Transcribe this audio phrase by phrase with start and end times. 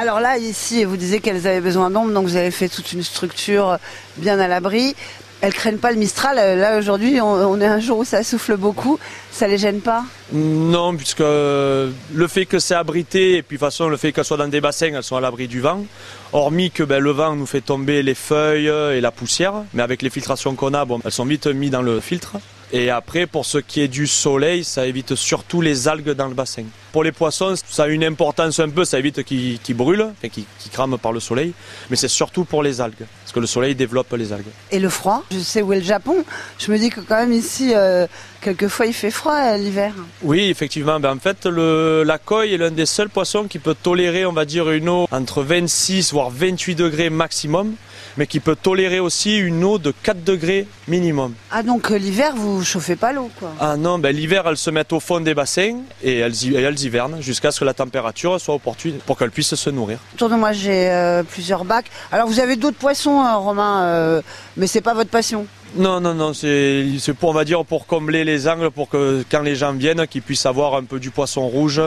[0.00, 3.02] Alors là, ici, vous disiez qu'elles avaient besoin d'ombre, donc vous avez fait toute une
[3.02, 3.78] structure
[4.16, 4.94] bien à l'abri.
[5.40, 6.36] Elles craignent pas le Mistral.
[6.38, 9.00] Euh, Là, aujourd'hui, on, est un jour où ça souffle beaucoup.
[9.32, 11.92] Ça les gêne pas Non, puisque le
[12.28, 14.60] fait que c'est abrité et puis de toute façon le fait qu'elles soient dans des
[14.60, 15.84] bassins, elles sont à l'abri du vent.
[16.32, 20.02] Hormis que ben, le vent nous fait tomber les feuilles et la poussière, mais avec
[20.02, 22.36] les filtrations qu'on a, elles sont vite mises dans le filtre.
[22.72, 26.34] Et après, pour ce qui est du soleil, ça évite surtout les algues dans le
[26.34, 26.64] bassin.
[26.92, 30.44] Pour les poissons, ça a une importance un peu, ça évite qu'ils brûlent, enfin, qu'ils
[30.58, 31.52] qu'ils crament par le soleil,
[31.88, 34.46] mais c'est surtout pour les algues, parce que le soleil développe les algues.
[34.70, 36.24] Et le froid Je sais où est le Japon.
[36.58, 38.06] Je me dis que quand même ici, euh,
[38.40, 39.92] quelquefois, il fait froid euh, l'hiver.
[40.22, 40.98] Oui, effectivement.
[41.00, 44.32] Ben, en fait, le, la coille est l'un des seuls poissons qui peut tolérer, on
[44.32, 47.74] va dire, une eau entre 26 voire 28 degrés maximum,
[48.16, 51.34] mais qui peut tolérer aussi une eau de 4 degrés minimum.
[51.50, 53.52] Ah donc euh, l'hiver, vous chauffez pas l'eau, quoi.
[53.60, 56.80] Ah non, ben, l'hiver, elles se mettent au fond des bassins et elles, et elles
[56.80, 59.98] hivernent jusqu'à ce que la température soit opportune pour qu'elles puissent se nourrir.
[60.14, 61.86] Autour de moi, j'ai euh, plusieurs bacs.
[62.12, 64.22] Alors vous avez d'autres poissons, euh, Romain, euh,
[64.56, 65.46] mais c'est pas votre passion.
[65.76, 69.22] Non, non, non, c'est c'est pour, on va dire, pour combler les angles, pour que
[69.30, 71.82] quand les gens viennent, qu'ils puissent avoir un peu du poisson rouge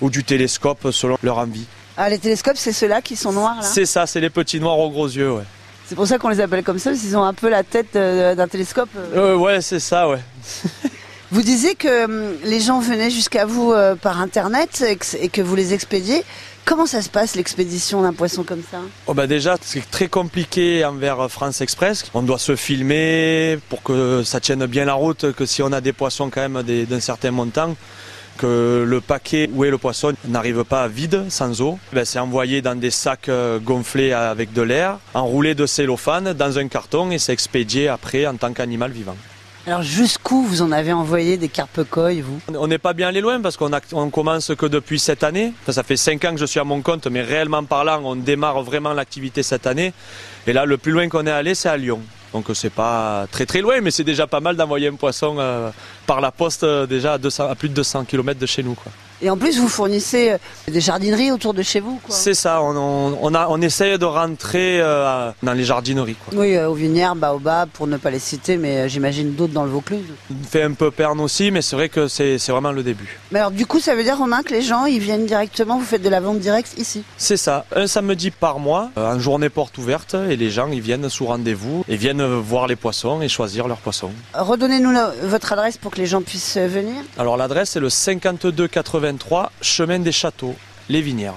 [0.00, 1.64] ou du télescope selon leur envie.
[1.96, 4.78] Ah, les télescopes, c'est ceux-là qui sont noirs, là C'est ça, c'est les petits noirs
[4.78, 5.44] aux gros yeux, ouais.
[5.92, 7.96] C'est pour ça qu'on les appelle comme ça, parce qu'ils ont un peu la tête
[7.96, 8.88] euh, d'un télescope.
[8.96, 9.34] euh.
[9.34, 10.20] Euh, ouais, c'est ça, ouais.
[11.30, 14.82] Vous disiez que hum, les gens venaient jusqu'à vous euh, par Internet
[15.20, 16.24] et que, vous les expédiez.
[16.64, 18.78] Comment ça se passe, l'expédition d'un poisson comme ça?
[19.06, 22.06] Oh bah déjà, c'est très compliqué envers France Express.
[22.14, 25.82] On doit se filmer pour que ça tienne bien la route, que si on a
[25.82, 27.76] des poissons quand même d'un certain montant,
[28.38, 31.78] que le paquet où est le poisson n'arrive pas vide, sans eau.
[31.92, 36.58] Ben, c'est envoyé dans des sacs euh, gonflés avec de l'air, enroulé de cellophane dans
[36.58, 39.16] un carton et c'est expédié après en tant qu'animal vivant.
[39.64, 42.40] Alors jusqu'où vous en avez envoyé des carpe-coilles, vous?
[42.58, 45.52] On n'est pas bien allé loin parce qu'on a- on commence que depuis cette année.
[45.62, 48.16] Enfin, ça fait cinq ans que je suis à mon compte, mais réellement parlant, on
[48.16, 49.92] démarre vraiment l'activité cette année.
[50.48, 52.00] Et là, le plus loin qu'on est allé, c'est à Lyon.
[52.32, 55.70] Donc c'est pas très très loin, mais c'est déjà pas mal d'envoyer un poisson euh,
[56.06, 58.76] par la poste euh, déjà à, 200 à plus de 200 km de chez nous.
[59.22, 60.38] Et en plus, vous fournissez euh,
[60.68, 62.00] des jardineries autour de chez vous.
[62.08, 66.16] C'est ça, on, on, on a, on essaye de rentrer euh, dans les jardineries.
[66.16, 66.40] Quoi.
[66.40, 69.62] Oui, euh, aux Vinières, Baobab, pour ne pas les citer, mais euh, j'imagine d'autres dans
[69.64, 70.00] le Vaucluse.
[70.30, 73.20] On fait un peu perne aussi, mais c'est vrai que c'est vraiment le début.
[73.30, 75.84] Mais alors du coup, ça veut dire, Romain, que les gens, ils viennent directement, vous
[75.84, 77.04] faites de la vente directe ici?
[77.16, 81.08] C'est ça, un samedi par mois, en journée porte ouverte, et les gens ils viennent
[81.08, 84.10] sous rendez-vous et viennent voir les poissons et choisir leurs poissons.
[84.34, 86.96] Redonnez-nous votre adresse pour que les gens puissent venir.
[87.18, 88.68] Alors l'adresse c'est le 52
[89.18, 90.54] 83 chemin des Châteaux,
[90.88, 91.34] Les Vinières.